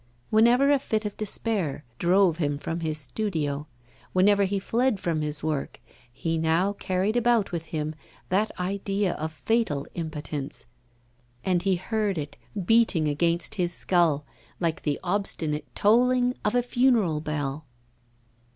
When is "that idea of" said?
8.29-9.31